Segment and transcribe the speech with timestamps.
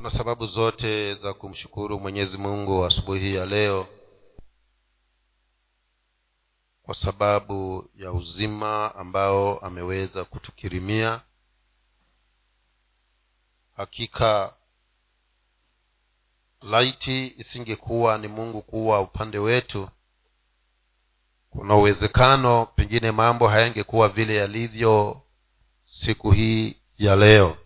[0.00, 3.86] tuna sababu zote za kumshukuru mwenyezi mungu asubuhi ya leo
[6.82, 11.20] kwa sababu ya uzima ambao ameweza kutukirimia.
[13.76, 14.54] Hakika
[16.62, 19.88] laiti isingekuwa ni mungu kuwa upande wetu
[21.50, 25.22] kuna uwezekano pengine mambo hayangekuwa vile yalivyo
[25.84, 27.56] siku hii ya leo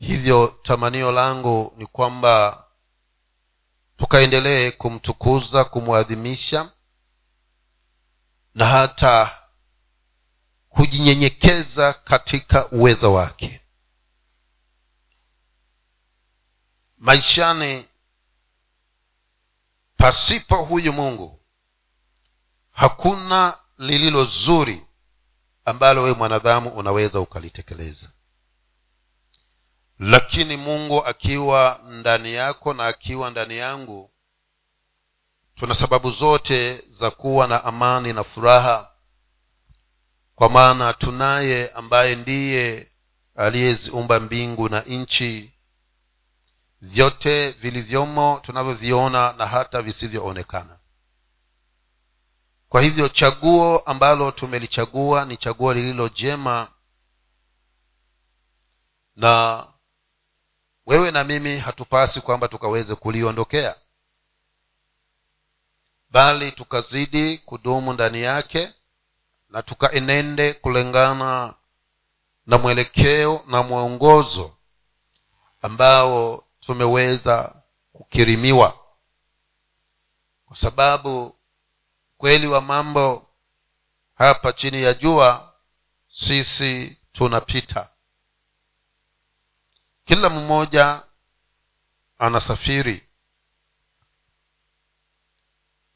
[0.00, 2.64] hivyo tamanio langu ni kwamba
[3.96, 6.72] tukaendelee kumtukuza kumwadhimisha
[8.54, 9.38] na hata
[10.68, 13.60] kujinyenyekeza katika uwezo wake.
[16.98, 17.88] Maishani
[19.96, 21.40] pasipo huyu mungu
[22.70, 24.86] hakuna lililo zuri
[25.64, 28.10] ambalo wewe mwanadhamu unaweza ukalitekeleza
[30.00, 34.10] lakini mungu akiwa ndani yako na akiwa ndani yangu
[35.54, 38.90] tuna sababu zote za kuwa na amani na furaha.
[40.34, 42.92] Kwa maana tunaye ambaye ndiye
[43.36, 45.54] aliyeziumba mbingu na nchi.
[46.80, 50.78] Vyote vilivyomo tunavyoviona na hata visivyoonekana.
[52.68, 56.68] Kwa hivyo chaguo ambalo tumelichagua ni chaguo lililo jema
[59.16, 59.66] na
[60.86, 63.76] wewe na mimi hatupasi kwamba tukaweze kuliondokea
[66.10, 68.72] bali tukazidi kudumu ndani yake
[69.48, 71.54] na tukaenende kulingana
[72.46, 74.56] na mwelekeo na mwongozo
[75.62, 78.78] ambao tumeweza kukirimiwa.
[80.46, 81.36] Kwa sababu
[82.18, 83.26] kweli wa mambo
[84.14, 85.52] hapa chini ya jua
[86.08, 87.90] sisi tunapita
[90.10, 91.02] kila mmoja
[92.18, 93.08] anasafiri.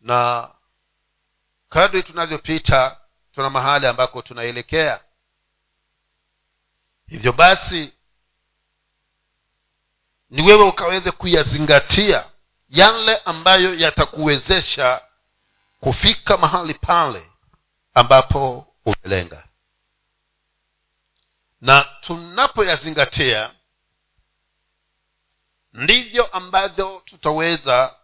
[0.00, 0.50] Na
[1.68, 3.00] kadri tunavyopita
[3.32, 5.04] tuna mahali ambako tunaelekea.
[7.06, 7.92] Hivyo basi
[10.30, 12.30] ni wewe ukaweze kuyazingatia
[12.69, 15.03] yale ambayo yatakuwezesha
[15.80, 17.30] kufika mahali pale
[17.94, 19.48] ambapo umelenga.
[21.60, 23.54] Na tunapoyazingatia
[25.74, 27.96] ndivyo ambavyo tutaweza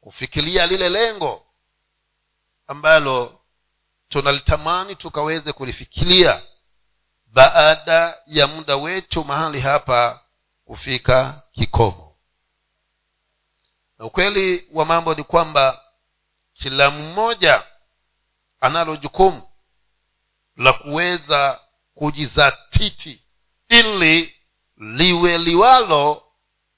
[0.00, 1.46] kufikiria lile lengo
[2.66, 3.40] ambalo
[4.08, 6.42] tunalitamani tukaweze kulifikiria
[7.26, 10.20] baada ya muda wetu mahali hapa
[10.64, 12.16] kufika kikomo.
[13.98, 15.84] Na ukweli wa mambo ni kwamba
[16.52, 17.64] kila mmoja
[18.60, 19.48] analo jukumu
[20.56, 21.60] la kuweza
[21.94, 23.22] kujizatiti
[23.68, 24.36] ili
[24.76, 26.25] liwe liwalo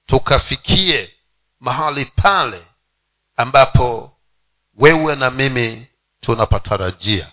[0.09, 1.15] tukafikie
[1.61, 2.67] mahali pale
[3.37, 4.17] ambapo
[4.75, 5.87] wewe na mimi
[6.21, 7.33] tunapatarajia.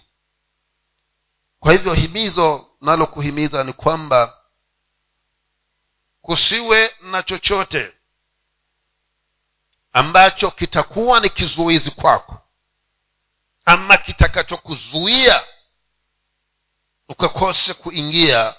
[1.59, 4.37] Kwa hivyo himizo nalokuhimiza ni kwamba
[6.21, 7.93] kusiwe na chochote
[9.93, 12.41] ambacho kitakuwa ni kizuizi kwako
[13.65, 15.43] ama kitakachokuzuia
[17.09, 18.55] ukakose kuingia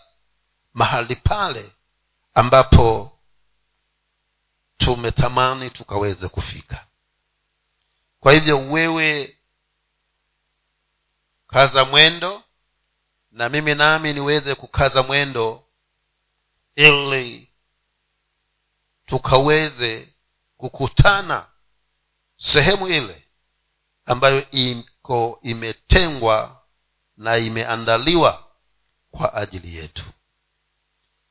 [0.75, 1.73] mahali pale
[2.35, 3.16] ambapo
[4.87, 6.87] tumetamani tukaweze kufika.
[8.21, 9.39] Kwa hivyo wewe
[11.47, 12.43] kaza mwendo
[13.31, 15.65] na mimi nami niweze kukaza mwendo
[16.75, 17.53] ili
[19.07, 20.15] tukaweze
[20.57, 21.47] kukutana
[22.37, 23.25] sehemu ile
[24.05, 26.63] ambayo iko imetengwa
[27.17, 28.45] na imeandaliwa
[29.11, 30.05] kwa ajili yetu.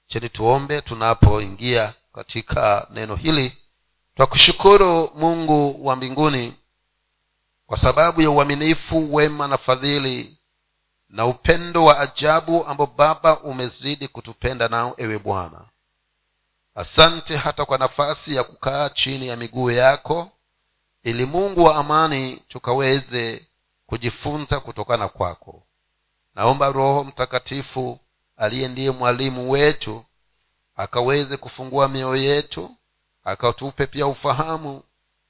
[0.08, 3.58] Cheni tuombe tunapoingia katika neno hili.
[4.16, 6.54] Twakushukuru mungu wa mbinguni
[7.68, 10.38] kwa sababu ya uaminifu wema na fadhili
[11.10, 15.66] na upendo wa ajabu ambao baba umezidi kutupenda nao ewe bwana.
[16.76, 20.32] Asante hata kwa nafasi ya kukaa chini ya miguu yako
[21.04, 23.48] ili mungu wa amani tukaweze
[23.86, 25.64] kujifunza kutokana kwako.
[26.36, 28.00] Naomba roho mtakatifu
[28.38, 30.05] aliye ndiye mwalimu wetu
[30.76, 32.76] akaweze kufungua mioyo yetu
[33.24, 34.84] akatupe pia ufahamu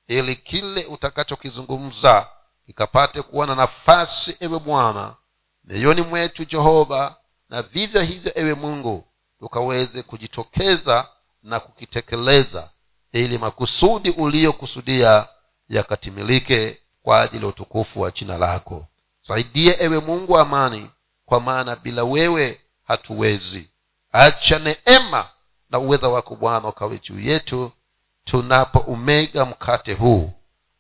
[0.07, 2.27] ili kile utakachokizungumza
[2.65, 5.15] kikapate kuwa na nafasi ewe bwana
[5.63, 7.15] mioyoni mwetu jehova
[7.49, 9.07] na vivyo hivyo ewe mungu
[9.39, 11.09] tukaweze kujitokeza
[11.43, 12.69] na kukitekeleza
[13.11, 15.27] ili makusudi uliyokusudia
[15.69, 18.87] yakatimilike kwa ajili ya utukufu wa jina lako.
[19.21, 20.91] Saidie ewe mungu amani
[21.25, 23.69] kwa maana bila wewe hatuwezi.
[24.11, 25.29] Acha neema
[25.69, 27.71] na uweza wako bwana ukawe juu yetu
[28.23, 30.31] tunapo umega mkate huu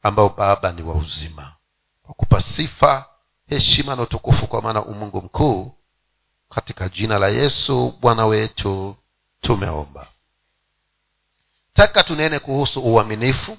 [0.01, 1.55] ambao baba ni wa uzima.
[2.03, 3.09] Kwa kupa sifa
[3.47, 5.71] heshima na utukufu kwa maana umungu mkuu
[6.49, 8.95] katika jina la yesu bwana wetu
[9.41, 10.07] tumeomba.
[11.73, 13.57] Taka tunene kuhusu uaminifu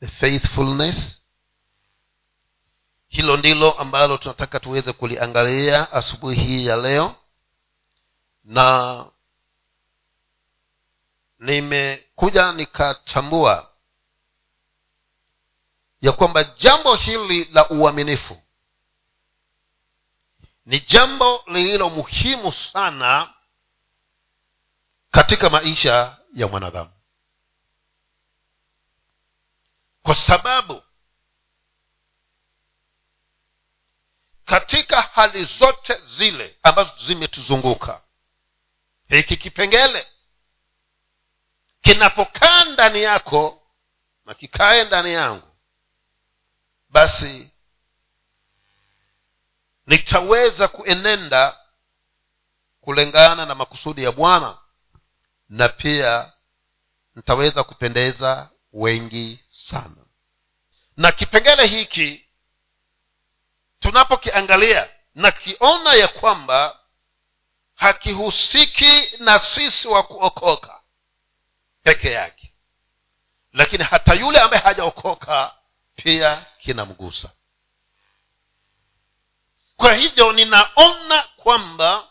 [0.00, 1.20] the faithfulness.
[3.08, 7.14] Hilo ndilo ambalo tunataka tuweze kuliangalia asubuhi hii ya leo.
[8.44, 9.06] Na
[11.38, 13.70] nimekuja nikatambua
[16.00, 18.42] ya kwamba jambo hili la uaminifu
[20.66, 23.34] ni jambo lililo muhimu sana
[25.10, 26.90] katika maisha ya mwanadamu.
[30.02, 30.82] Kwa sababu
[34.44, 38.02] katika hali zote zile ambazo zimetuzunguka
[39.08, 40.06] hiki kipengele
[41.88, 43.62] kinapokaa ndani yako
[44.24, 45.48] na kikae ndani yangu
[46.88, 47.50] basi
[49.86, 51.60] nitaweza kuenenda
[52.80, 54.58] kulingana na makusudi ya bwana
[55.48, 56.32] na pia
[57.14, 60.04] nitaweza kupendeza wengi sana.
[60.96, 62.28] Na kipengele hiki
[63.80, 66.78] tunapokiangalia na kiona ya kwamba
[67.74, 70.77] hakihusiki na sisi wa kuokoka
[71.82, 72.52] peke yake.
[73.52, 75.54] Lakini hata yule ambaye hajaokoka
[75.96, 77.32] pia kinamgusa.
[79.76, 82.08] Kwa hivyo ninaona kwamba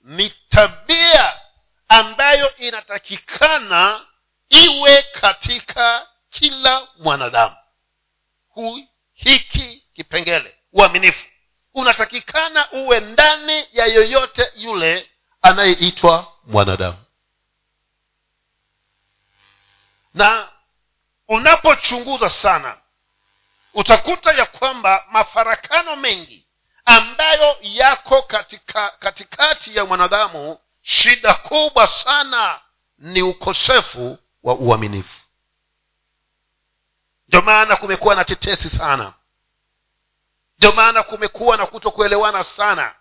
[0.00, 1.40] ni tabia
[1.88, 4.06] ambayo inatakikana
[4.48, 7.56] iwe katika kila mwanadamu.
[8.48, 8.80] Hu
[9.12, 11.26] hiki kipengele uaminifu.
[11.74, 15.10] Unatakikana uwe ndani ya yoyote yule
[15.42, 17.01] anayeitwa mwanadamu
[20.14, 20.48] na
[21.28, 22.76] unapochunguza sana
[23.74, 26.46] utakuta ya kwamba mafarakano mengi
[26.84, 32.60] ambayo yako katika katikati ya mwanadamu shida kubwa sana
[32.98, 35.20] ni ukosefu wa uaminifu.
[37.28, 39.12] Ndio maana kumekuwa na tetesi sana.
[40.58, 42.94] Ndio maana kumekuwa na kutokuelewana sana.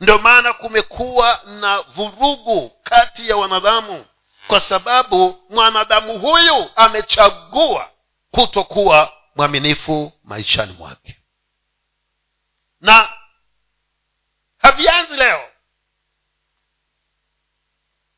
[0.00, 4.06] Ndio maana kumekuwa na vurugu kati ya wanadamu
[4.46, 7.90] kwa sababu mwanadamu huyu amechagua
[8.30, 11.18] kutokuwa mwaminifu maishani mwake.
[12.80, 13.12] Na
[14.58, 15.48] havianzi leo.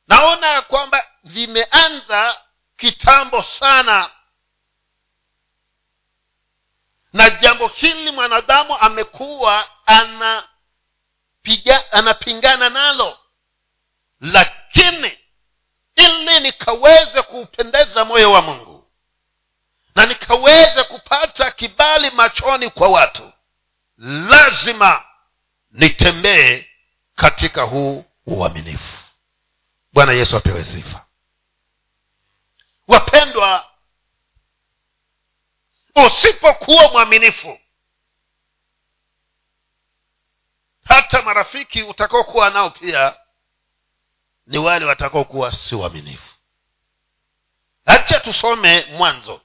[0.08, 2.40] Naona ya kwamba vimeanza
[2.76, 4.10] kitambo sana.
[7.12, 13.18] Na jambo hili mwanadamu amekuwa anapiga anapingana nalo.
[14.20, 15.18] Lakini
[15.94, 18.90] ili nikaweze kuupendeza moyo wa mungu.
[19.94, 23.32] Na nikaweze kupata kibali machoni kwa watu.
[23.98, 25.04] Lazima
[25.70, 26.66] nitembee
[27.14, 28.98] katika huu uaminifu.
[29.92, 31.04] Bwana yesu apewe sifa.
[32.88, 33.70] Wapendwa
[36.06, 37.58] usipokuwa mwaminifu
[40.84, 43.16] hata marafiki utakaokuwa nao pia
[44.46, 46.34] ni wale watakaokuwa si uaminifu
[47.86, 49.40] hacha tusome mwanzo.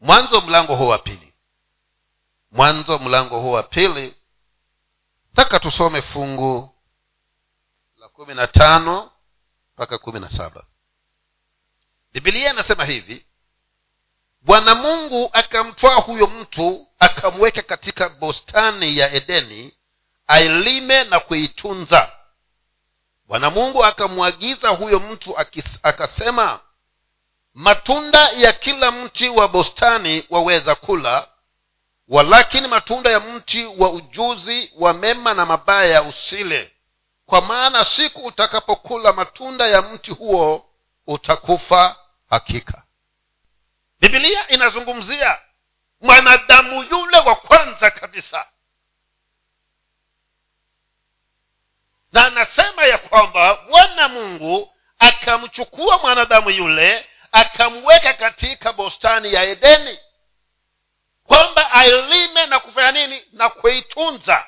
[0.00, 1.32] Mwanzo mlango huu wa pili.
[2.50, 4.14] Mwanzo mlango huu wa pili.
[5.34, 6.74] Taka tusome fungu
[7.96, 9.10] la kumi na tano
[9.74, 10.64] mpaka kumi na saba.
[12.12, 13.26] Bibilia inasema hivi
[14.40, 19.74] bwana mungu akamtwaa huyo mtu akamweka katika bustani ya edeni
[20.26, 22.12] ailime na kuitunza
[23.30, 25.38] bwana mungu akamwagiza huyo mtu
[25.82, 26.60] akasema
[27.54, 31.28] matunda ya kila mti wa bostani waweza kula
[32.08, 36.72] walakini matunda ya mti wa ujuzi wa mema na mabaya usile.
[37.26, 40.66] Kwa maana siku utakapokula matunda ya mti huo
[41.06, 41.96] utakufa
[42.30, 42.82] hakika.
[44.00, 45.38] Bibilia inazungumzia
[46.00, 48.46] mwanadamu yule wa kwanza kabisa
[52.12, 59.98] na anasema ya kwamba bwana mungu akamchukua mwanadamu yule akamweka katika bostani ya edeni
[61.24, 63.24] kwamba ailime na kufanya nini?
[63.32, 64.46] Na kuitunza.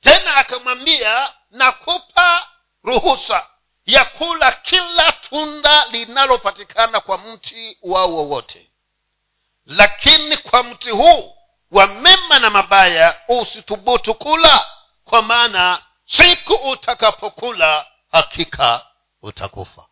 [0.00, 2.48] Tena akamwambia nakupa
[2.84, 3.46] ruhusa
[3.86, 8.70] ya kula kila tunda linalopatikana kwa mti wao wowote.
[9.66, 11.36] Lakini kwa mti huu
[11.70, 14.66] wa mema na mabaya usithubutu kula
[15.04, 15.82] kwa maana
[16.16, 18.86] siku utakapokula hakika
[19.22, 19.86] utakufa.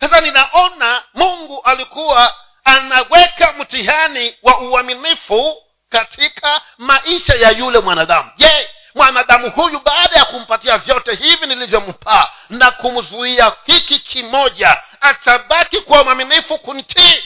[0.00, 8.30] Sasa ninaona mungu alikuwa anaweka mtihani wa uaminifu katika maisha ya yule mwanadamu.
[8.36, 16.04] Je mwanadamu huyu baada ya kumpatia vyote hivi nilivyompaa na kumzuia hiki kimoja atabaki kuwa
[16.04, 17.24] mwaminifu kuntii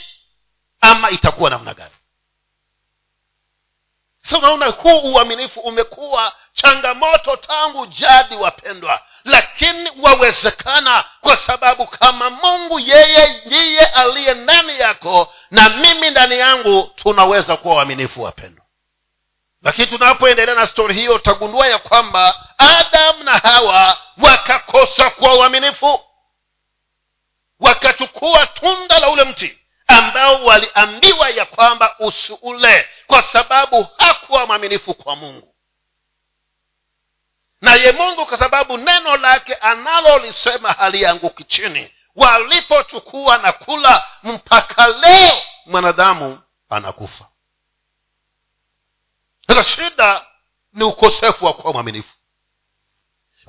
[0.81, 1.93] ama itakuwa namna gani
[4.29, 9.01] sa unaona huu uaminifu umekuwa changamoto tangu jadi wapendwa.
[9.23, 16.91] Lakini wawezekana kwa sababu kama mungu yeye ndiye aliye ndani yako na mimi ndani yangu
[16.95, 18.65] tunaweza kuwa waaminifu wapendwa.
[19.61, 26.01] Lakini tunapoendelea na stori hiyo utagundua ya kwamba adamu na hawa wakakosa kuwa uaminifu
[27.59, 29.57] wakachukua tunda la ule mti
[29.89, 35.55] ambao waliambiwa ya kwamba usiule kwa sababu hakuwa mwaminifu kwa mungu.
[37.61, 41.93] Naye mungu kwa sababu neno lake analolisema halianguki chini.
[42.15, 47.29] Walipochukua na kula mpaka leo mwanadamu anakufa.
[49.47, 50.25] Sasa shida
[50.73, 52.13] ni ukosefu wa kuwa mwaminifu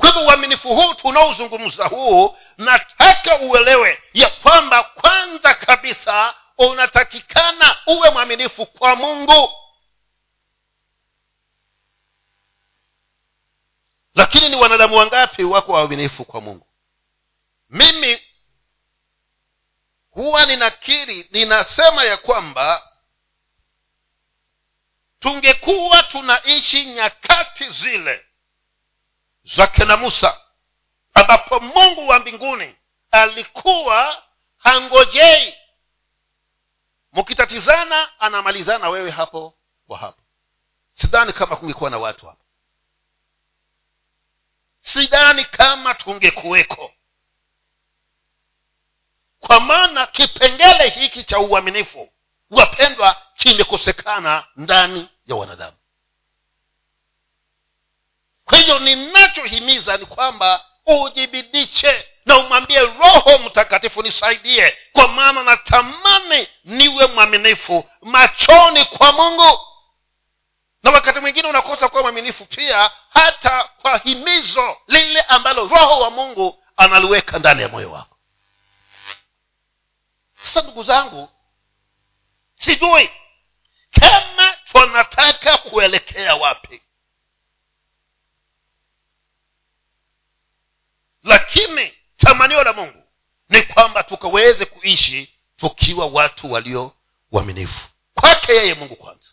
[0.01, 8.67] kwa hivyo uaminifu huu tunaozungumza huu nataka uelewe ya kwamba kwanza kabisa unatakikana uwe mwaminifu
[8.67, 9.53] kwa mungu.
[14.15, 16.67] Lakini ni wanadamu wangapi wako waaminifu kwa mungu?
[17.71, 18.23] Mimi
[20.11, 22.89] huwa ninakiri ninasema ya kwamba
[25.19, 28.27] tungekuwa tunaishi nyakati zile
[29.45, 30.41] za na musa
[31.15, 32.77] ambapo mungu wa mbinguni
[33.11, 34.23] alikuwa
[34.59, 35.55] hangojei.
[37.13, 39.55] Mkitatizana anamalizana wewe hapo
[39.87, 40.23] kwa hapo.
[40.93, 42.45] Sidhani kama kungekuwa na watu hapo.
[44.79, 46.93] Sidhani kama tungekuweko.
[49.41, 52.13] Kwa maana kipengele hiki cha uaminifu
[52.51, 55.77] wapendwa kimekosekana ndani ya wanadamu
[58.51, 67.07] kwa hivyo ninachohimiza ni kwamba ujibidishe na umwambie roho mtakatifu nisaidie kwa maana natamani niwe
[67.07, 69.61] mwaminifu machoni kwa mungu.
[70.83, 76.63] Na wakati mwingine unakosa kuwa mwaminifu pia hata kwa himizo lile ambalo roho wa mungu
[76.77, 78.17] analiweka ndani ya moyo wako.
[80.43, 81.29] Sasa ndugu zangu
[82.61, 83.11] sijui
[84.01, 86.83] kama tunataka kuelekea wapi
[91.25, 93.03] lakini tamanio la mungu
[93.49, 96.93] ni kwamba tukaweze kuishi tukiwa watu walio
[97.33, 99.29] waminifu kwake yeye mungu kwanza.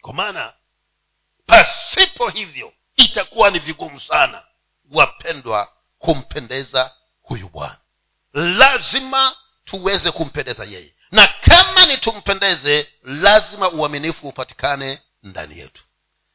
[0.00, 0.52] Kwa maana
[1.46, 4.42] pasipo hivyo itakuwa ni vigumu sana
[4.92, 7.76] wapendwa kumpendeza huyu bwana.
[8.32, 10.94] Lazima tuweze kumpendeza yeye.
[11.10, 15.82] Na kama ni tumpendeze lazima uaminifu upatikane ndani yetu.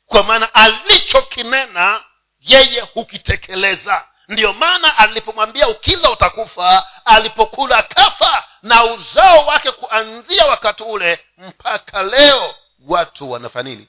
[0.05, 2.03] Kwa maana alichokinena
[2.39, 11.19] yeye hukitekeleza ndiyo maana alipomwambia ukila utakufa alipokula kafa na uzao wake kuanzia wakati ule
[11.37, 12.55] mpaka leo
[12.87, 13.87] watu wanafanini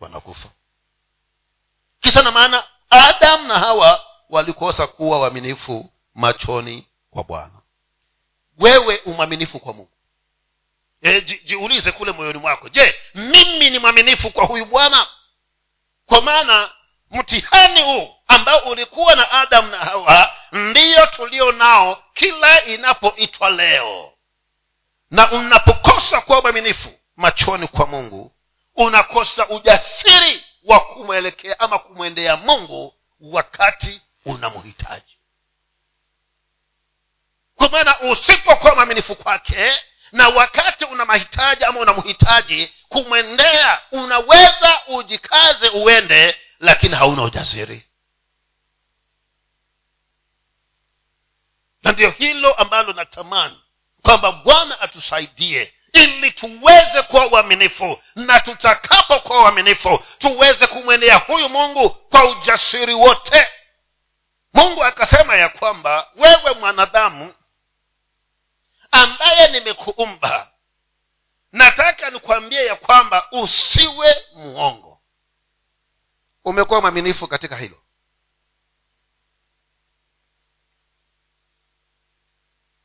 [0.00, 0.48] wanakufa.
[2.00, 7.60] Kisa na maana adamu na hawa walikosa kuwa waaminifu machoni kwa bwana.
[8.58, 9.90] Wewe umwaminifu kwa mungu.
[11.02, 12.68] E, jiulize kule moyoni mwako.
[12.68, 15.06] Je mimi ni mwaminifu kwa huyu bwana?
[16.06, 16.70] Kwa maana
[17.10, 24.12] mtihani huu ambao ulikuwa na adamu na hawa ndiyo tulio nao kila inapoitwa leo.
[25.10, 28.32] Na unapokosa kuwa mwaminifu machoni kwa mungu
[28.76, 35.16] unakosa ujasiri wa kumwelekea ama kumwendea mungu wakati unamhitaji
[37.56, 39.72] kwa maana usipokuwa mwaminifu kwake
[40.12, 47.86] na wakati una mahitaji ama unamhitaji kumwendea unaweza ujikaze uende lakini hauna ujasiri
[51.82, 53.60] na ndio hilo ambalo natamani
[54.02, 62.24] kwamba bwana atusaidie ili tuweze kuwa uaminifu na tutakapokuwa uaminifu tuweze kumwendea huyu mungu kwa
[62.24, 63.46] ujasiri wote.
[64.54, 67.34] Mungu akasema ya kwamba wewe mwanadamu
[68.90, 70.50] ambaye nimekuumba
[71.52, 75.00] nataka nikuambie ya kwamba usiwe mwongo
[76.44, 77.82] umekuwa mwaminifu katika hilo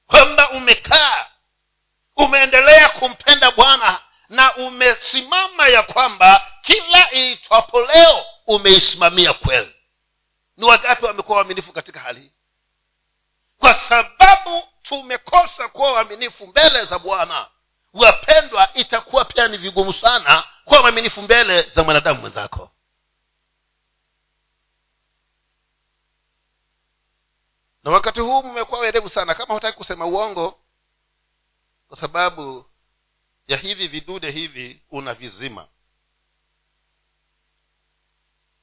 [0.07, 1.25] kwamba umekaa
[2.15, 9.75] umeendelea kumpenda bwana na umesimama ya kwamba kila iitwapo leo umeisimamia kweli.
[10.57, 12.31] Ni wangapi wamekuwa waaminifu katika hali hii?
[13.59, 17.47] Kwa sababu tumekosa kuwa waaminifu mbele za bwana.
[17.93, 22.69] Wapendwa itakuwa pia ni vigumu sana kuwa mwaminifu mbele za mwanadamu mwenzako
[27.85, 30.59] na wakati huu mmekuwa werevu sana kama hutaki kusema uongo
[31.87, 32.65] kwa sababu
[33.47, 35.67] ya hivi vidude hivi una vizima.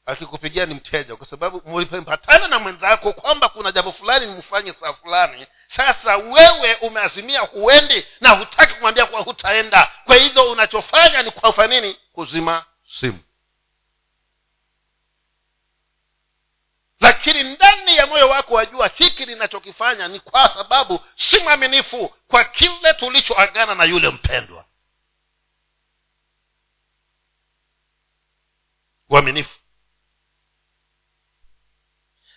[0.06, 5.46] Akikupigia ni mteja kwa sababu mlipempatana na mwenzako kwamba kuna jambo fulani nimfanye saa fulani.
[5.68, 9.92] Sasa wewe umeazimia huendi na hutaki kumwambia kuwa hutaenda.
[10.04, 11.96] Kwa hivyo unachofanya ni kwafa nini?
[12.12, 13.18] Kuzima simu
[17.02, 17.96] lakini ndani
[18.61, 23.85] ya moyo wako wajua hiki ninachokifanya ni kwa sababu si mwaminifu kwa kile tulichoagana na
[23.85, 24.64] yule mpendwa.
[29.11, 29.59] Uaminifu.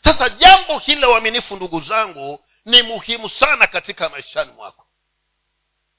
[0.03, 4.85] Sasa jambo hili la uaminifu ndugu zangu ni muhimu sana katika maishani mwako.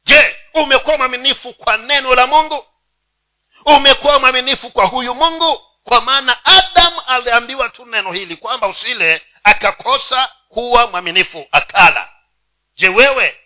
[0.04, 2.64] Je umekuwa mwaminifu kwa neno la mungu?
[3.66, 5.61] Umekuwa mwaminifu kwa huyu mungu?
[5.85, 12.08] Kwa maana adamu aliambiwa tu neno hili kwamba usile akakosa kuwa mwaminifu akala.
[12.76, 13.36] Je wewe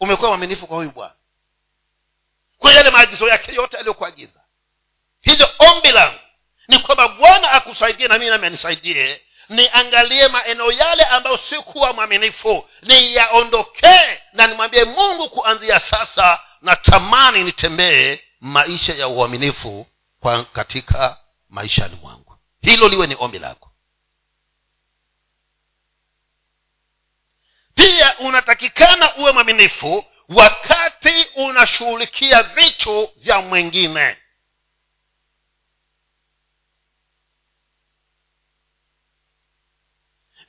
[0.00, 1.14] umekuwa mwaminifu kwa huyu bwana?
[2.58, 4.40] Kwa yale maagizo yake yote aliyokuagiza.
[5.20, 6.18] Hivyo ombi langu
[6.68, 9.22] ni kwamba bwana akusaidie na mimi nami anisaidie.
[9.48, 12.68] Niangalie maeneo yale ambayo sikuwa mwaminifu.
[12.82, 19.86] Niyaondokee na nimwambie mungu kuanzia sasa natamani nitembee maisha ya uaminifu
[20.20, 21.16] kwa katika
[21.48, 22.38] maishani mwangu.
[22.60, 23.67] Hilo liwe ni ombi lako
[27.88, 34.16] pia unatakikana uwe mwaminifu wakati unashughulikia vitu vya mwingine.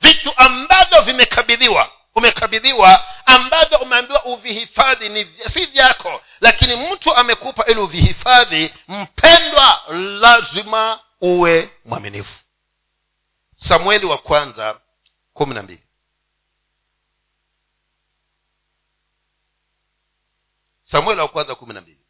[0.00, 5.24] Vitu ambavyo vimekabidhiwa umekabidhiwa ambavyo umeambiwa uvihifadhi ni
[5.54, 9.82] si vyako lakini mtu amekupa ili uvihifadhi mpendwa
[10.20, 12.38] lazima uwe mwaminifu.
[13.56, 14.80] Samueli wa kwanza
[15.32, 15.82] kumi na mbili
[20.92, 22.00] samueli wa kwanza kumi na mbili.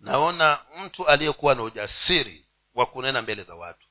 [0.00, 3.86] Naona mtu aliyekuwa na ujasiri wa kunena mbele za watu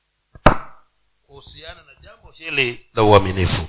[1.26, 3.68] kuhusiana na jambo hili la uaminifu.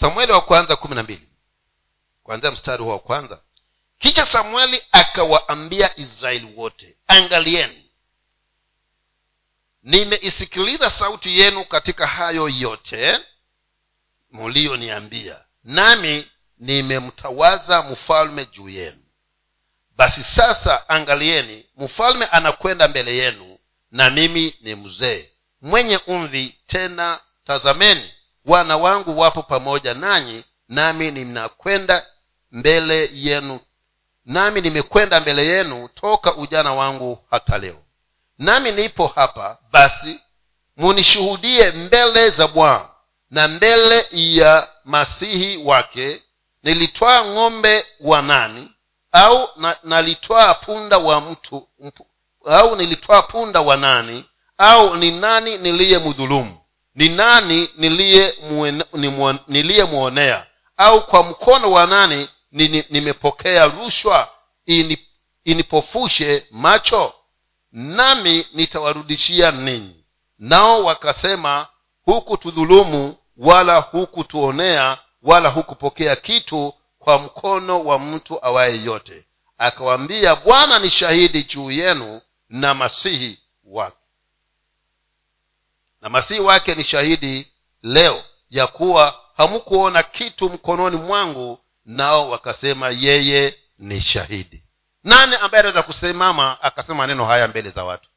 [0.00, 1.28] Samueli wa kwanza kumi na mbili.
[2.22, 3.42] Kwanzia mstari huo wa kwanza.
[3.98, 7.90] Kisha samueli akawaambia israeli wote angalieni
[9.82, 13.20] nimeisikiliza sauti yenu katika hayo yote
[14.30, 16.26] muliyoniambia nami
[16.58, 18.98] nimemtawaza mfalme juu yenu.
[19.96, 23.58] Basi sasa angalieni mfalme anakwenda mbele yenu
[23.90, 25.30] na mimi ni mzee.
[25.62, 28.12] Mwenye umvi tena tazameni
[28.44, 32.06] wana wangu wapo pamoja nanyi nami ninakwenda
[32.52, 33.60] mbele yenu.
[34.24, 37.82] Nami nimekwenda mbele yenu toka ujana wangu hata leo.
[38.38, 40.20] Nami nipo hapa basi
[40.76, 42.88] munishuhudie mbele za bwana
[43.34, 46.22] na mbele ya masihi wake
[46.62, 48.70] nilitwaa ng'ombe wa nani?
[49.12, 52.06] Au na, nalitwaa punda wa mtu mpu,
[52.46, 54.24] au nilitwaa punda wa nani?
[54.58, 56.58] Au ni nani niliyemdhulumu
[56.94, 57.68] ni nani
[59.48, 62.28] niliyemwonea au kwa mkono wa nani
[62.90, 64.28] nimepokea rushwa
[64.66, 64.98] ini,
[65.44, 67.12] inipofushe macho?
[67.72, 70.04] Nami nitawarudishia ninyi.
[70.38, 71.66] Nao wakasema
[72.04, 79.26] huku tudhulumu wala hukutuonea wala hukupokea kitu kwa mkono wa mtu awaye yote.
[79.58, 83.96] Akawaambia bwana ni shahidi juu yenu na masihi wake.
[86.00, 87.48] Na masihi wake ni shahidi
[87.82, 94.64] leo ya kuwa hamukuona kitu mkononi mwangu nao wakasema yeye ni shahidi.
[95.04, 98.08] Nani ambaye anaweza kusimama akasema maneno haya mbele za watu?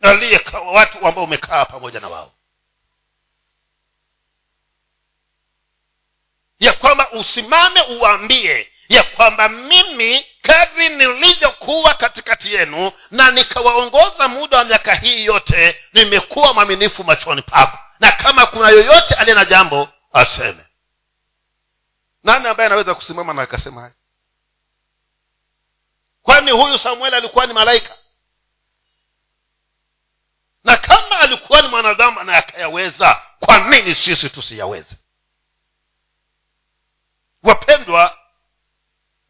[0.00, 0.40] Aliye
[0.72, 2.32] watu ambao umekaa pamoja na wao
[6.64, 14.64] ya kwamba usimame uwaambie ya kwamba mimi kadri nilivyokuwa katikati yenu na nikawaongoza muda wa
[14.64, 17.78] miaka hii yote nimekuwa mwaminifu machoni pako.
[18.00, 20.64] Na kama kuna yoyote aliye na jambo aseme.
[22.24, 23.94] Nani ambaye anaweza kusimama na akasema hayo
[26.22, 27.94] kwani huyu samueli alikuwa ni malaika?
[30.64, 34.96] Na kama alikuwa ni mwanadamu na akayaweza kwa nini sisi tusiyaweze
[37.44, 38.18] wapendwa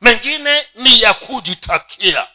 [0.01, 2.27] mengine ni ya kujitakia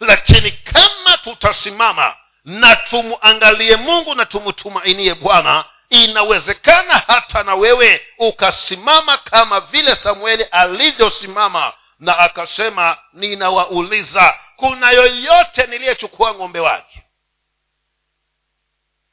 [0.00, 9.60] lakini kama tutasimama na tumwangalie mungu na tumtumainie bwana inawezekana hata na wewe ukasimama kama
[9.60, 17.02] vile samueli alivyosimama na akasema ninawauliza kuna yoyote niliyechukua ng'ombe wake?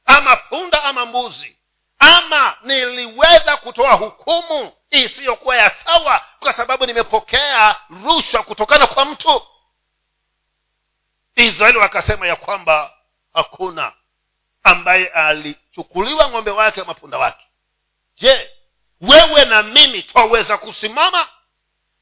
[0.05, 1.57] Ama punda ama mbuzi
[1.99, 9.47] ama niliweza kutoa hukumu isiyokuwa ya sawa kwa sababu nimepokea rushwa kutokana kwa mtu.
[11.35, 12.93] Israeli wakasema ya kwamba
[13.33, 13.93] hakuna
[14.63, 17.45] ambaye alichukuliwa ng'ombe wake mapunda wake.
[18.17, 18.49] Je
[19.01, 21.27] wewe na mimi twaweza kusimama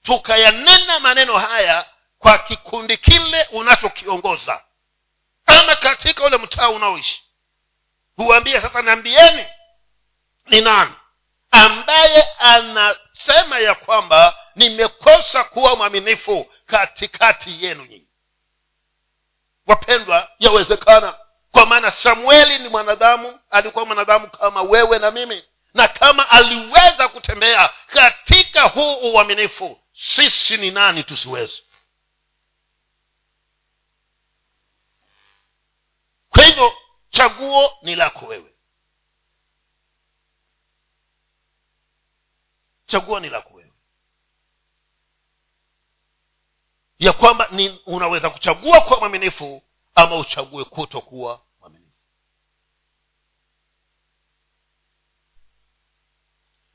[0.04, 1.86] tukayanena maneno haya
[2.20, 4.64] kwa kikundi kile unachokiongoza?
[5.46, 7.24] Ama katika ule mtaa unaoishi?
[8.16, 9.46] Huambie sasa niambieni
[10.48, 10.92] ni nani?
[11.52, 18.08] Ambaye anasema ya kwamba nimekosa kuwa mwaminifu katikati yenu nyinyi.
[19.68, 21.16] Wapendwa yawezekana.
[21.52, 27.70] Kwa maana samueli ni mwanadamu alikuwa mwanadamu kama wewe na mimi na kama aliweza kutembea
[27.88, 31.62] katika huu uaminifu sisi ni nani tusiweze?
[36.30, 36.74] Kwa hivyo
[37.10, 38.54] chaguo ni lako wewe
[42.88, 43.74] chaguo ni lako wewe
[47.00, 49.64] ya kwamba ni unaweza kuchagua kuwa mwaminifu
[49.96, 51.94] ama uchague kutokuwa mwaminifu.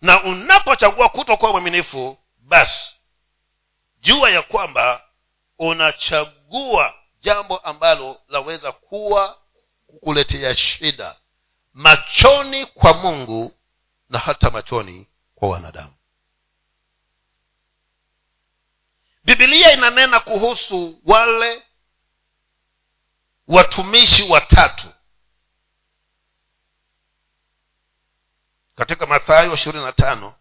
[0.01, 2.95] Na unapochagua kutokuwa mwaminifu basi
[4.01, 5.09] jua ya kwamba
[5.59, 9.39] unachagua jambo ambalo laweza kuwa
[9.87, 11.17] kukuletea shida
[11.73, 13.55] machoni kwa mungu
[14.09, 15.95] na hata machoni kwa wanadamu
[19.25, 21.63] bibilia inanena kuhusu wale
[23.49, 24.89] watumishi watatu.
[28.75, 30.35] Katika mathayo ishirini na tano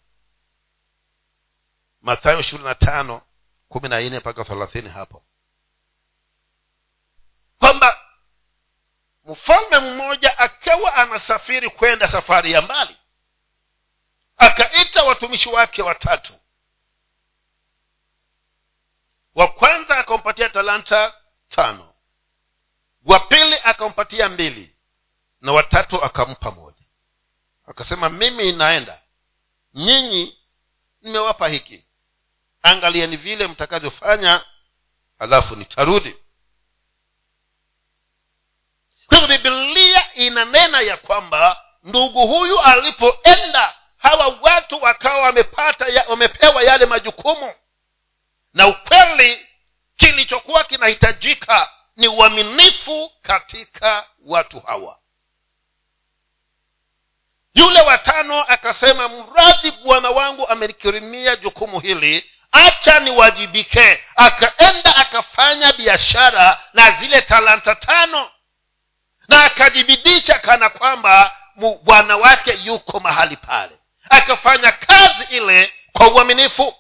[2.01, 3.21] mathayo ishirini na tano
[3.69, 5.23] kumi na nne mpaka thelathini hapo.
[7.59, 7.99] Kwamba
[9.25, 12.97] mfalme mmoja akawa anasafiri kwenda safari ya mbali
[14.37, 16.33] akaita watumishi wake watatu
[19.35, 21.13] wa kwanza akampatia talanta
[21.49, 21.93] tano.
[23.05, 24.75] Wa pili akampatia mbili.
[25.41, 26.85] Na watatu akampa moja.
[27.67, 29.01] Akasema mimi naenda.
[29.73, 30.37] Nyinyi
[31.01, 31.85] nimewapa hiki.
[32.61, 34.45] Angalieni vile mtakavyofanya
[35.19, 36.15] alafu nitarudi.
[39.07, 46.85] Kwa hivyo bibilia inanena ya kwamba ndugu huyu alipoenda hawa watu wakawa wamepata wamepewa yale
[46.85, 47.53] majukumu
[48.53, 49.47] na ukweli
[49.95, 54.97] kilichokuwa kinahitajika ni uaminifu katika watu hawa.
[57.53, 64.03] Yule watano akasema mradhi bwana wangu amenikirimia jukumu hili acha niwajibike.
[64.15, 68.31] Akaenda akafanya biashara na zile talanta tano.
[69.27, 71.35] Na akajibidisha kana kwamba
[71.83, 73.79] bwana wake yuko mahali pale.
[74.09, 76.75] Akafanya kazi ile kwa uaminifu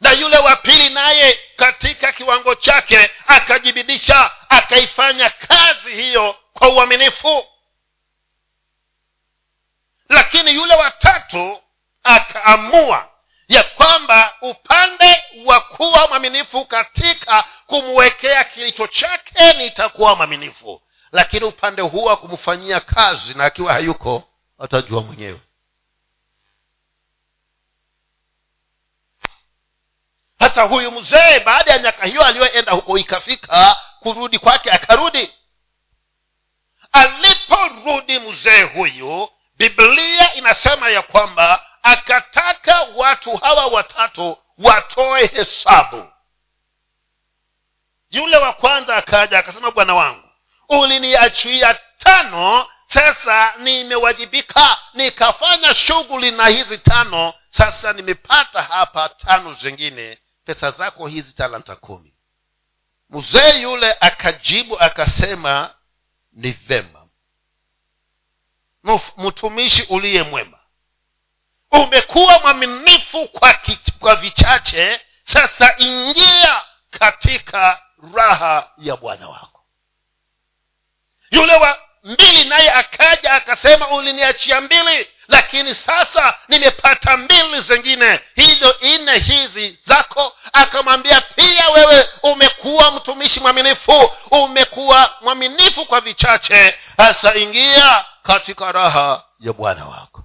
[0.00, 7.46] na yule wa pili naye katika kiwango chake akajibidisha akaifanya kazi hiyo kwa uaminifu.
[10.08, 11.60] Lakini yule watatu
[12.04, 13.08] akaamua
[13.48, 20.82] ya kwamba upande wa kuwa mwaminifu katika kumwekea kilicho chake nitakuwa mwaminifu.
[21.12, 24.22] Lakini upande huo wa kumfanyia kazi na akiwa hayuko
[24.58, 25.40] atajua mwenyewe
[30.40, 35.30] hata huyu mzee baada ya miaka hiyo aliyoenda huko ikafika kurudi kwake akarudi.
[36.92, 46.08] Aliporudi mzee huyu biblia inasema ya kwamba akataka watu hawa watatu watoe hesabu.
[48.10, 50.28] Yule wa kwanza akaja akasema bwana wangu
[50.68, 60.18] uliniachia tano sasa nimewajibika nikafanya shughuli na hizi tano sasa nimepata hapa tano zingine
[60.54, 62.14] pesa zako hizi talanta kumi.
[63.10, 65.74] Mzee yule akajibu akasema
[66.32, 67.06] ni vema.
[69.16, 70.58] Mtumishi uliye mwema.
[71.70, 73.60] Umekuwa mwaminifu kwa,
[73.98, 77.82] kwa vichache sasa ingia katika
[78.14, 79.64] raha ya bwana wako.
[81.30, 88.20] Yule wa mbili naye akaja akasema uliniachia mbili lakini sasa nimepata mbili zingine.
[88.34, 90.36] Hizo nne hizi zako.
[90.52, 96.78] Akamwambia pia wewe umekuwa mtumishi mwaminifu umekuwa mwaminifu kwa vichache.
[96.96, 100.24] Hasa ingia katika raha ya bwana wako.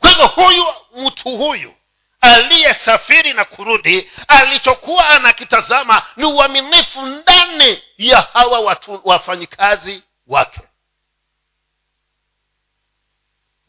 [0.00, 0.64] Kwa hivyo huyu
[0.96, 1.74] mtu huyu
[2.24, 10.60] aliyesafiri na kurudi alichokuwa anakitazama ni uaminifu ndani ya hawa watu wafanyikazi wake.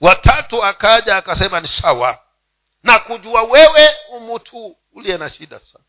[0.02, 2.20] Watatu akaja akasema ni sawa
[2.84, 5.84] na kujua wewe umutu uliye na shida sana.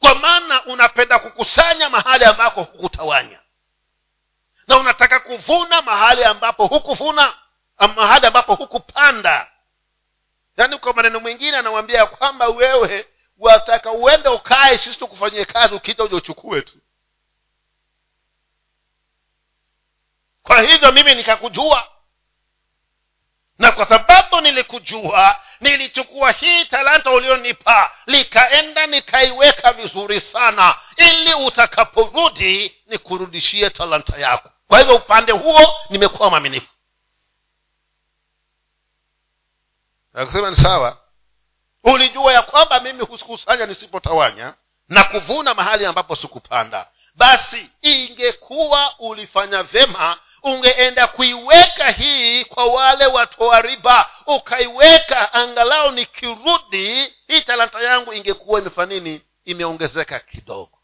[0.00, 3.38] Kwa maana unapenda kukusanya mahali ambako hukutawanya
[4.68, 7.34] na unataka kuvuna mahali ambapo hukuvuna
[7.96, 9.50] mahali ambapo hukupanda
[10.56, 13.06] yaani kwa maneno mwingine anamwambia ya kwamba wewe
[13.38, 16.78] wataka uende ukae sisi tukufanyie kazi ukija uja uchukue tu.
[20.42, 21.88] Kwa hivyo mimi nikakujua.
[23.58, 33.70] Na kwa sababu nilikujua nilichukua hii talanta ulionipa likaenda nikaiweka vizuri sana ili utakaporudi nikurudishie
[33.70, 34.50] talanta yako.
[34.68, 36.73] Kwa hivyo upande huo nimekuwa mwaminifu
[40.14, 40.96] akasema ni sawa.
[41.84, 44.54] Ulijua ya kwamba mimi hukusanya nisipotawanya
[44.88, 46.88] na kuvuna mahali ambapo sikupanda.
[47.14, 54.10] Basi ingekuwa ulifanya vyema ungeenda kuiweka hii kwa wale watoa riba.
[54.26, 59.20] Ukaiweka angalau nikirudi hii talanta yangu ingekuwa imefanya nini?
[59.44, 60.78] Imeongezeka kidogo.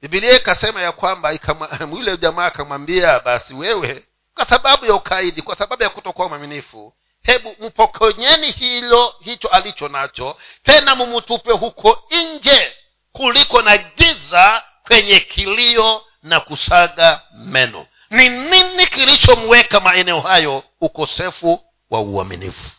[0.00, 1.32] Bibilia ikasema ya kwamba
[1.92, 4.04] yule jamaa akamwambia basi wewe
[4.40, 6.94] kwa sababu ya ukaidi kwa sababu ya kutokuwa mwaminifu.
[7.22, 12.72] Hebu mpokonyeni hilo hicho alicho nacho tena mumutupe huko nje
[13.12, 17.86] kuliko na giza kwenye kilio na kusaga meno.
[18.10, 20.64] Ni nini kilichomweka maeneo hayo?
[20.80, 22.70] Ukosefu wa uaminifu.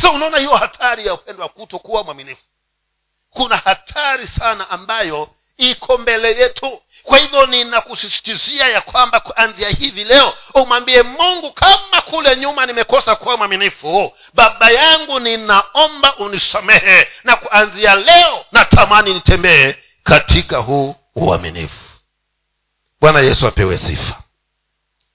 [0.00, 2.42] So unaona hiyo hatari ya upendo wa kutokuwa mwaminifu.
[3.30, 6.82] Kuna hatari sana ambayo iko mbele yetu.
[7.02, 13.36] Kwa hivyo ninakusisitizia ya kwamba kuanzia hivi leo umwambie mungu kama kule nyuma nimekosa kuwa
[13.36, 21.84] mwaminifu baba yangu ninaomba unisamehe na kuanzia leo natamani nitembee katika huu uaminifu.
[23.00, 24.22] Bwana yesu apewe sifa.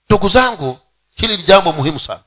[0.10, 0.80] Ndugu zangu
[1.15, 2.24] hili ni jambo muhimu sana.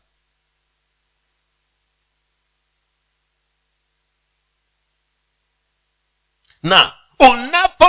[6.62, 6.92] Na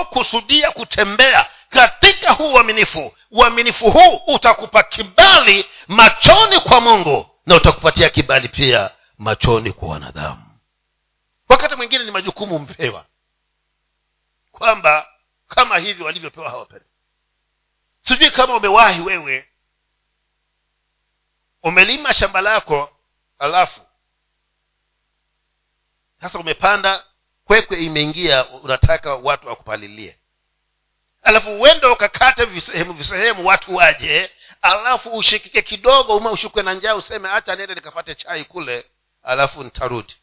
[0.09, 3.13] unapokusudia kutembea katika huu uaminifu.
[3.31, 10.45] Uaminifu huu utakupa kibali machoni kwa mungu na utakupatia kibali pia machoni kwa wanadamu.
[11.49, 13.05] Wakati mwingine ni majukumu mpewa
[14.51, 15.07] kwamba
[15.47, 16.85] kama hivyo walivyopewa hawapenda
[18.01, 19.49] sijui kama umewahi wewe
[21.63, 22.91] umelima shamba lako
[23.39, 23.81] alafu
[26.21, 27.05] sasa umepanda
[27.49, 30.17] kwekwe imeingia unataka watu wakupalilie.
[31.23, 34.31] Alafu uende ukakate visehemu visehemu watu waje
[34.61, 38.85] alafu ushikike kidogo uma ushukwe na njaa useme hata nende nikapate chai kule
[39.23, 40.15] alafu nitarudi.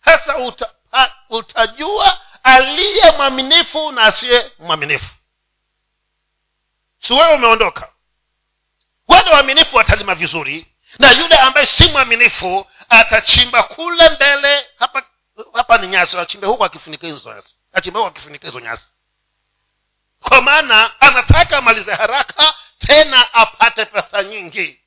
[0.00, 0.70] Hasa uta,
[1.30, 5.14] utajua aliye mwaminifu na asiye mwaminifu.
[7.00, 7.92] Si wewe umeondoka.
[9.08, 10.66] Wale waaminifu watalima vizuri
[10.98, 15.02] na yule ambaye si mwaminifu atachimba kule mbele hapa
[15.52, 17.54] hapa ni nyasi achimbe huku akifunika hizo nyasi.
[17.72, 18.88] Achimbe huku akifunika hizo nyasi.
[20.20, 24.80] Kwa maana anataka amalize haraka tena apate pesa nyingi.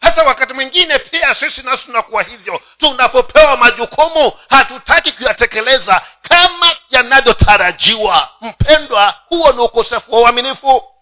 [0.00, 2.62] Hasa wakati mwingine pia sisi nasi tunakuwa hivyo.
[2.78, 8.30] Tunapopewa majukumu hatutaki kuyatekeleza kama yanavyotarajiwa.
[8.40, 10.92] Mpendwa huo ni ukosefu wa uaminifu.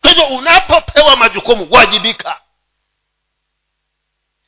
[0.00, 2.40] Kwa hivyo unapopewa majukumu wajibika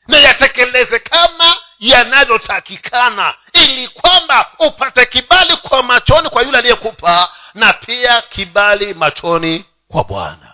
[0.07, 8.21] na yatekeleze kama yanavyotakikana ili kwamba upate kibali kwa machoni kwa yule aliyekupa na pia
[8.21, 10.53] kibali machoni kwa bwana.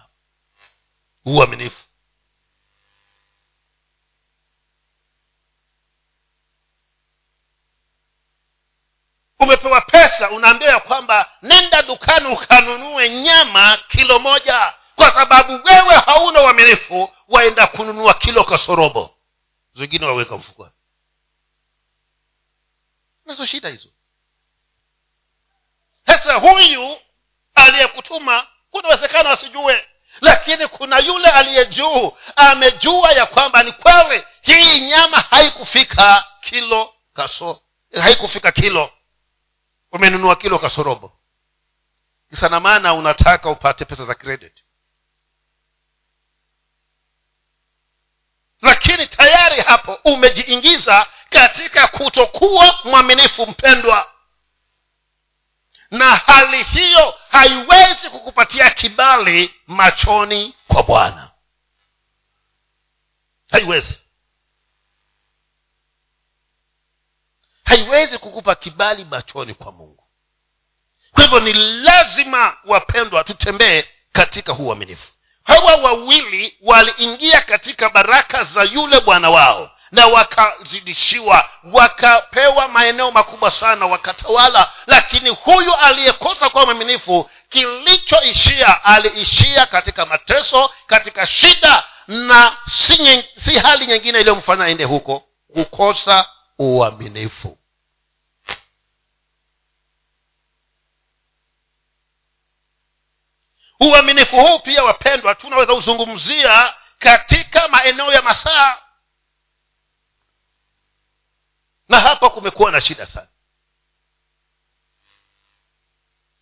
[1.26, 1.84] Uaminifu.
[9.40, 16.42] Umepewa pesa unaambia ya kwamba nenda dukani ukanunue nyama kilo moja kwa sababu wewe hauna
[16.42, 19.17] uaminifu waenda kununua kilo kasorobo
[19.78, 20.72] zingine waweka mfukoni.
[23.26, 23.90] Nazo shida hizo.
[26.06, 26.98] Sasa huyu
[27.56, 29.88] aliyekutuma kuna uwezekano asijue
[30.22, 37.62] lakini kuna yule aliye juu amejua ya kwamba ni kweli hii nyama haikufika kilo kaso
[38.02, 38.92] haikufika kilo.
[39.92, 41.14] Umenunua kilo kasorobo.
[42.30, 44.64] Kisa unataka upate pesa za credit
[48.62, 54.12] lakini tayari hapo umejiingiza katika kutokuwa mwaminifu mpendwa.
[55.92, 61.32] Na hali hiyo haiwezi kukupatia kibali machoni kwa bwana.
[63.52, 64.00] Haiwezi.
[67.64, 70.04] Haiwezi kukupa kibali machoni kwa mungu.
[71.12, 75.12] Kwa hivyo ni lazima wapendwa tutembee katika huu uaminifu
[75.48, 83.86] hawa wawili waliingia katika baraka za yule bwana wao na wakazidishiwa wakapewa maeneo makubwa sana
[83.86, 84.70] wakatawala.
[84.88, 93.60] Lakini huyu aliyekosa kuwa mwaminifu kilichoishia aliishia katika mateso katika shida na si, nying, si
[93.60, 96.26] hali nyingine iliyomfanya aende huko kukosa
[96.60, 97.57] uaminifu
[103.80, 108.78] uaminifu huu pia wapendwa tunaweza kuzungumzia katika maeneo ya masaa.
[111.90, 113.28] Na hapa kumekuwa na shida sana.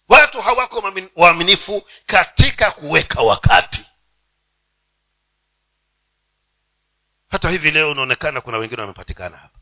[0.10, 3.86] Watu hawako waaminifu katika kuweka wakati.
[7.30, 9.60] Hata hivi leo unaonekana kuna wengine wamepatikana hapa.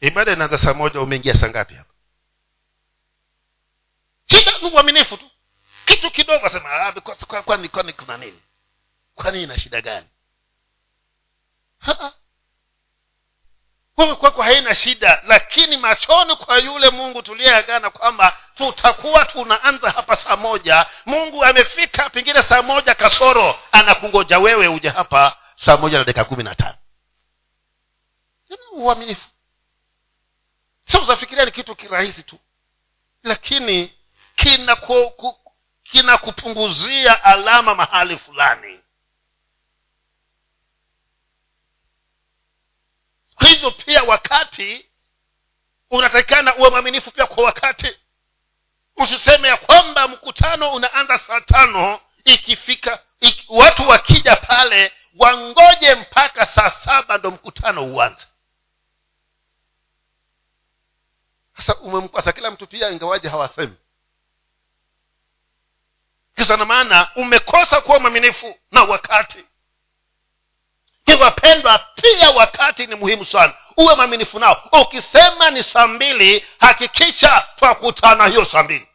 [0.00, 1.94] Ibada inaanza saa moja umeingia saa ngapi hapa
[4.60, 5.30] ni uaminifu tu.
[5.84, 6.92] Kitu kidogo asema
[7.42, 8.42] kwani kwani kuna nini?
[9.14, 10.06] Kwani ina shida gani?
[13.96, 20.36] Wewe kwako haina shida lakini machoni kwa yule mungu tuliyeagana kwamba tutakuwa tunaanza hapa saa
[20.36, 26.24] moja mungu amefika pengine saa moja kasoro anakungoja wewe uje hapa saa moja na dakika
[26.24, 26.76] kumi na tano.
[28.72, 29.28] Uaminifu.
[30.86, 32.38] Sa uzafikiria ni kitu kirahisi tu.
[33.22, 33.94] Lakini
[35.82, 38.80] kinakupunguzia kina alama mahali fulani.
[43.46, 44.86] Hivyo pia wakati
[45.90, 47.96] unatakikana uwe mwaminifu pia kwa wakati.
[48.96, 56.70] Usiseme ya kwamba mkutano unaanza saa tano ikifika iki, watu wakija pale wangoje mpaka saa
[56.70, 58.26] saba ndo mkutano uanze.
[61.56, 63.76] Sasa umemkwasa kila mtu pia ingawaje hawasemi
[66.36, 69.44] kisa na maana umekosa kuwa mwaminifu na wakati.
[71.20, 73.54] Wapendwa pia wakati ni muhimu sana.
[73.76, 74.68] Uwe mwaminifu nao.
[74.82, 78.86] Ukisema ni saa mbili hakikisha twakutana hiyo saa mbili.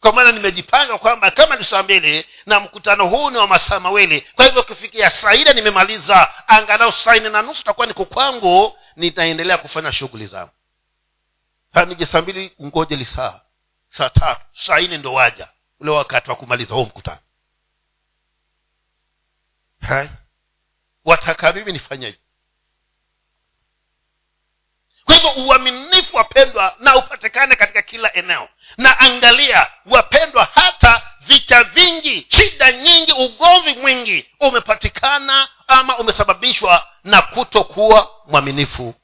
[0.00, 4.20] Kwa maana nimejipanga kwamba kama ni saa mbili na mkutano huu ni wa masaa mawili.
[4.20, 9.58] Kwa hivyo ukifikia saa ile nimemaliza angalau saa nne na nusu takuwa niko kwangu nitaendelea
[9.58, 10.52] kufanya shughuli zangu.
[11.86, 13.40] Nije saa mbili ngoje lisaa
[13.90, 15.48] saa tatu saa nne ndo waja
[15.80, 17.20] ule wakati wa kumaliza huo mkutano.
[19.80, 20.10] Hai?
[21.04, 22.18] Wataka mimi nifanyeje
[25.04, 28.48] kwa hivyo uaminifu wapendwa na upatikane katika kila eneo.
[28.76, 38.10] Na angalia wapendwa hata vita vingi shida nyingi ugomvi mwingi umepatikana ama umesababishwa na kutokuwa
[38.26, 38.94] mwaminifu.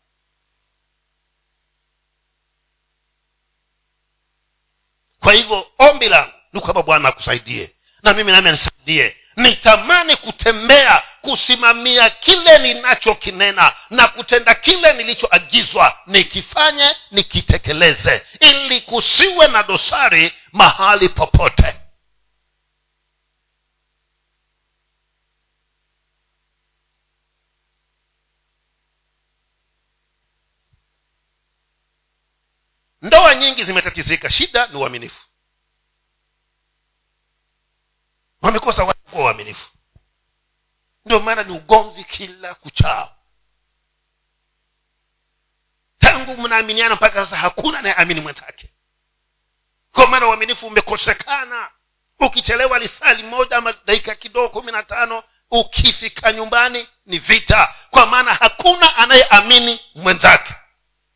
[5.20, 7.70] Kwa hivyo ombi langu ni kwamba bwana akusaidie.
[8.02, 18.22] Na mimi nami anisaidie nitamani kutembea kusimamia kile ninachokinena na kutenda kile nilichoagizwa nikifanye nikitekeleze
[18.40, 21.74] ili kusiwe na dosari mahali popote.
[33.02, 34.30] Ndoa nyingi zimetatizika.
[34.30, 35.25] Shida ni uaminifu
[38.46, 39.70] wamekosa watu kuwa uaminifu
[41.04, 43.16] ndio maana ni ugomvi kila kuchao.
[45.98, 48.70] Tangu mnaaminiana mpaka sasa hakuna anayeamini mwenzake.
[49.92, 51.70] Kwa maana uaminifu umekosekana.
[52.20, 57.74] Ukichelewa lisali moja ama dakika kidogo kumi na tano ukifika nyumbani ni vita.
[57.90, 60.54] Kwa maana hakuna anayeamini mwenzake.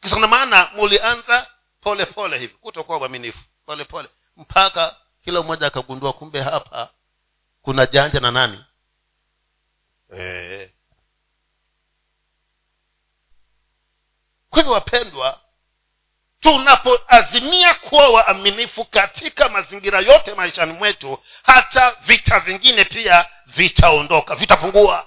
[0.01, 1.47] Kisana maana mulianza
[1.81, 4.09] pole pole hivi kutokuwa uaminifu pole pole.
[4.37, 6.91] Mpaka kila mmoja akagundua kumbe hapa
[7.63, 8.65] kuna janja na nani?
[10.17, 10.75] E.
[14.51, 15.41] kwa hivyo wapendwa
[16.41, 25.07] tunapoazimia kuwa waaminifu katika mazingira yote maishani mwetu hata vita vingine pia vitaondoka vitapungua.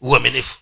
[0.00, 0.58] Uaminifu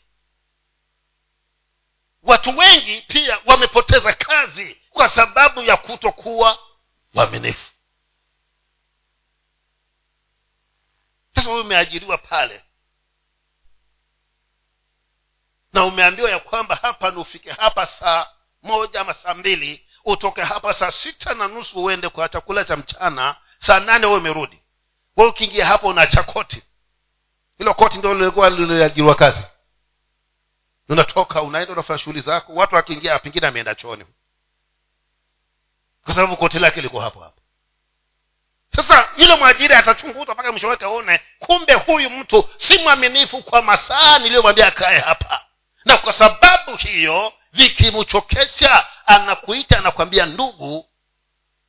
[2.25, 6.59] watu wengi pia wamepoteza kazi kwa sababu ya kutokuwa
[7.15, 7.71] waaminifu.
[11.35, 12.65] Sasa wewe umeajiriwa pale.
[15.73, 18.27] Na umeambiwa ya kwamba hapa ni ufike hapa saa
[18.63, 23.37] moja ama saa mbili utoke hapa saa sita na nusu uende kwa chakula cha mchana
[23.59, 24.63] saa nane huwe umerudi.
[25.17, 26.63] We ukiingia hapo unaacha koti.
[27.59, 29.43] Hilo koti ndio lilikuwa liliajiriwa kazi
[30.89, 34.05] unatoka unaenda unafanya shughuli zako watu wakiingia pengine ameenda choni
[36.05, 37.41] kwa sababu koti lake liko hapo hapo.
[38.77, 44.19] Sasa yule mwajiri atachunguzwa mpaka mwisho wake aone kumbe huyu mtu si mwaminifu kwa masaa
[44.19, 45.45] niliyomwambia kae hapa.
[45.85, 50.89] Na kwa sababu hiyo vikimchokesha anakuita anakwambia ndugu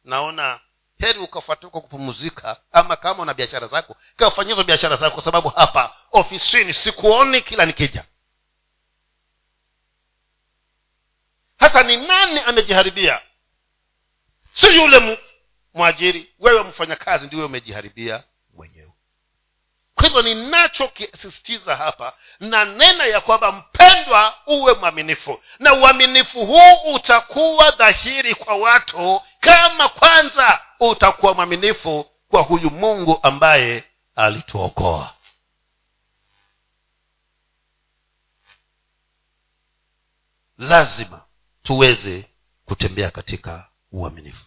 [0.03, 0.59] naona
[0.99, 6.73] heri ukafuatuka kupumzika ama kama una biashara zako kafanyizo biashara zako kwa sababu hapa ofisini
[6.73, 8.05] sikuoni kila nikija
[11.57, 13.21] hasa ni nani amejiharibia?
[14.53, 15.19] Si yule
[15.73, 16.33] mwajiri.
[16.39, 18.91] Wewe mfanyakazi ndiwe umejiharibia mwenyewe.
[19.95, 25.43] Kwa hivyo ninachokisisitiza hapa na nena ya kwamba mpendwa uwe mwaminifu.
[25.59, 33.83] Na uaminifu huu utakuwa dhahiri kwa watu kama kwanza utakuwa mwaminifu kwa huyu mungu ambaye
[34.15, 35.13] alituokoa.
[40.57, 41.24] Lazima
[41.65, 42.29] tuweze
[42.65, 44.45] kutembea katika uaminifu.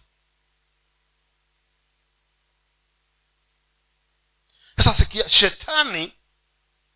[4.77, 6.13] Sasa sikia shetani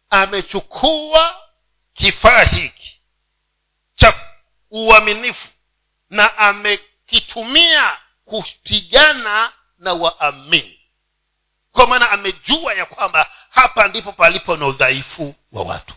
[0.10, 1.50] amechukua
[1.94, 3.02] kifaa hiki
[3.96, 4.36] cha
[4.72, 5.48] uaminifu
[6.10, 10.80] na amekitumia kupigana na waamini.
[11.72, 15.94] Kwa maana amejua ya kwamba hapa ndipo palipo na udhaifu wa watu.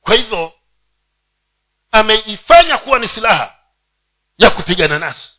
[0.00, 0.52] Kwa hivyo
[1.98, 3.54] ameifanya kuwa ni silaha
[4.38, 5.32] ya kupigana nasi.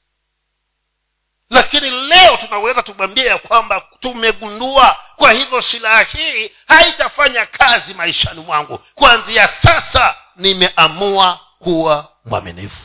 [1.50, 8.78] Lakini leo tunaweza tumwambia ya kwamba tumegundua kwa hivyo silaha hii haitafanya kazi maishani mwangu.
[8.96, 12.84] Kuanzia sasa nimeamua kuwa mwaminifu.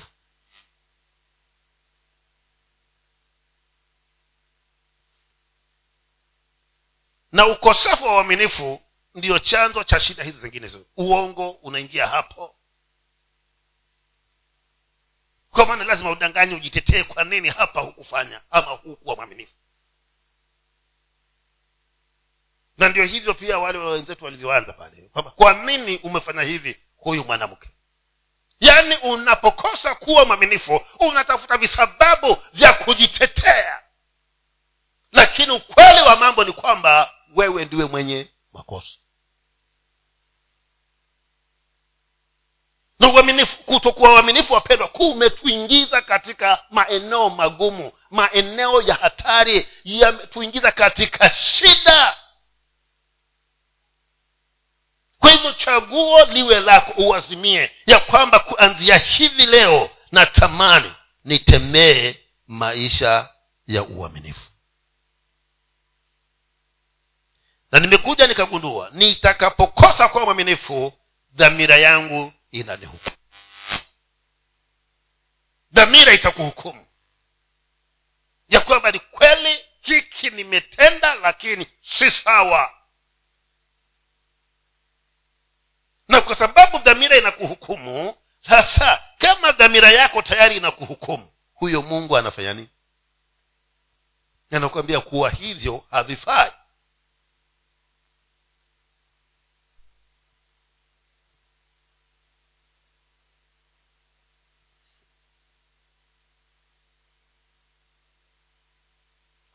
[7.32, 8.82] Na ukosefu wa uaminifu
[9.14, 12.54] ndiyo chanzo cha shida hizi zingine uongo unaingia hapo
[15.52, 19.52] kwa maana lazima udanganye ujitetee kwa nini hapa hukufanya ama hukuwa mwaminifu.
[22.78, 27.68] Na ndio hivyo pia wale wenzetu walivyoanza pale kwamba kwa nini umefanya hivi huyu mwanamke?
[28.60, 33.82] Yaani unapokosa kuwa mwaminifu unatafuta visababu vya kujitetea.
[35.12, 38.98] Lakini ukweli wa mambo ni kwamba wewe ndiwe mwenye makosa
[43.02, 52.16] na uaminifu kutokuwa uaminifu wapendwa kumetuingiza katika maeneo magumu maeneo ya hatari yametuingiza katika shida.
[55.18, 60.92] Kwa hivyo chaguo liwe lako uazimie ya kwamba kuanzia hivi leo na tamani
[61.24, 63.28] nitembee maisha
[63.66, 64.50] ya uaminifu.
[67.72, 70.92] Na nimekuja nikagundua nitakapokosa kuwa mwaminifu
[71.32, 73.16] dhamira yangu inanihukumu.
[75.72, 76.86] Dhamira itakuhukumu.
[78.48, 82.74] Ya kwamba ni kweli hiki nimetenda lakini si sawa.
[86.08, 88.16] Na kwa sababu dhamira inakuhukumu
[88.48, 92.68] sasa kama dhamira yako tayari inakuhukumu huyo mungu anafanya nini?
[94.50, 96.52] Anakuambia kuwa hivyo havifai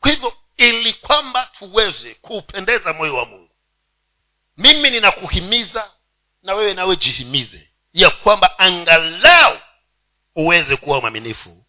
[0.08, 3.50] kwa hivyo ili kwamba tuweze kuupendeza moyo wa mungu
[4.56, 5.90] mimi ninakuhimiza
[6.42, 9.58] na wewe nawe jihimize ya kwamba angalau
[10.36, 11.64] uweze kuwa mwaminifu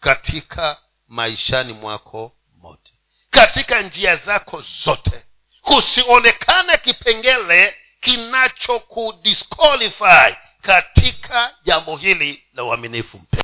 [0.00, 0.76] katika
[1.08, 2.92] maishani mwako mote
[3.30, 5.24] katika njia zako zote.
[5.62, 13.43] Kusionekane kipengele kinachokudisqualify katika jambo hili la uaminifu mpendwa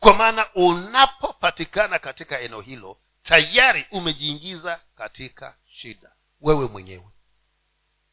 [0.00, 6.12] kwa maana unapopatikana katika eneo hilo tayari umejiingiza katika shida.
[6.40, 7.08] Wewe mwenyewe.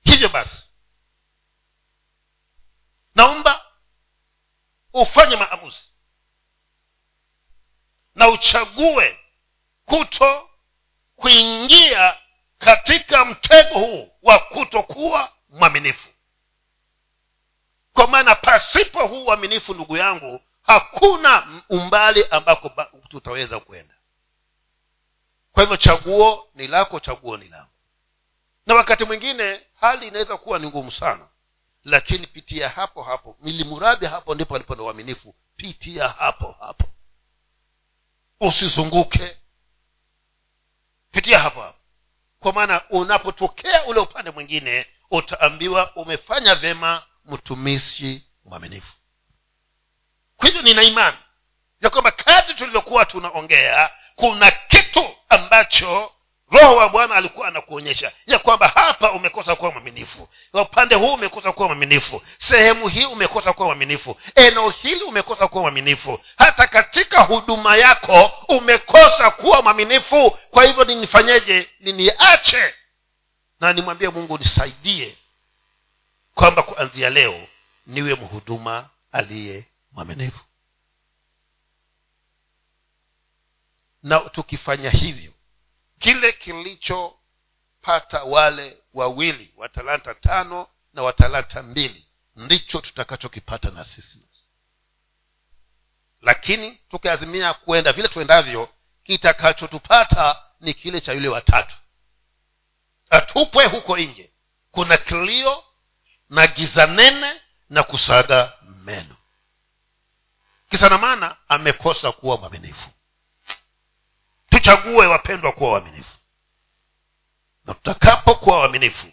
[0.03, 0.63] Hivyo basi
[3.15, 3.65] naomba
[4.93, 5.86] ufanye maamuzi
[8.15, 9.19] na uchague
[9.86, 10.49] kuto
[11.15, 12.17] kuingia
[12.57, 16.09] katika mtego huu wa kutokuwa mwaminifu.
[17.93, 22.72] Kwa maana pasipo huu uaminifu ndugu yangu hakuna umbali ambako
[23.09, 23.95] tutaweza kwenda.
[25.51, 27.70] Kwa hivyo chaguo ni lako chaguo ni langu.
[28.66, 31.28] Na wakati mwingine hali inaweza kuwa ni ngumu sana.
[31.84, 35.36] Lakini pitia hapo hapo milimuradi hapo ndipo alipo na uaminifu.
[35.55, 36.84] Pitia hapo hapo.
[38.39, 39.38] Usizunguke.
[41.11, 41.80] Pitia hapo hapo.
[42.39, 48.95] Kwa maana unapotokea ule upande mwingine utaambiwa umefanya vyema mtumishi mwaminifu
[50.46, 51.18] kwa hivyo nina imani
[51.82, 56.12] ya kwamba kadri tulivyokuwa tunaongea kuna kitu ambacho
[56.52, 61.68] roho wa bwana alikuwa anakuonyesha ya kwamba hapa umekosa kuwa mwaminifu upande huu umekosa kuwa
[61.68, 66.20] mwaminifu sehemu hii umekosa kuwa mwaminifu eneo hili umekosa kuwa mwaminifu.
[66.38, 70.32] Hata katika huduma yako umekosa kuwa mwaminifu.
[70.52, 71.70] Kwa hivyo ninifanyeje?
[71.80, 72.74] Niniache
[73.60, 75.16] na nimwambie mungu nisaidie
[76.36, 77.48] kwamba kuanzia leo
[77.88, 79.66] niwe mhuduma aliye
[79.96, 80.46] mwaminifu.
[84.04, 85.34] Na tukifanya hivyo
[86.00, 94.20] kile kilichopata wale wawili wa talanta tano na wa talanta mbili ndicho tutakachokipata na sisi.
[96.22, 98.70] Lakini tukiazimia kwenda vile tuendavyo
[99.04, 101.76] kitakachotupata ni kile cha yule watatu
[103.10, 104.32] atupwe huko nje.
[104.72, 105.64] Kuna kilio
[106.30, 109.16] na giza nene na kusaga meno
[110.70, 112.89] kisa na maana amekosa kuwa mwaminifu.
[114.49, 116.18] Tuchague wapendwa kuwa waaminifu.
[117.66, 119.07] Na tutakapokuwa waaminifu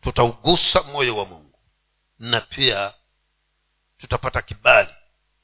[0.00, 1.58] tutaugusa moyo wa mungu.
[2.18, 2.94] Na pia
[3.98, 4.94] tutapata kibali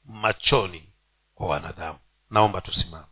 [0.04, 0.92] machoni
[1.34, 1.98] kwa wanadamu.
[2.30, 3.06] Naomba tusimame